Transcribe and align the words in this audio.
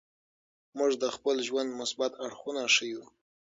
موږ 0.77 0.91
د 1.03 1.05
خپل 1.15 1.35
ژوند 1.47 1.69
مثبت 1.81 2.11
اړخونه 2.25 2.61
ښیو. 2.75 3.03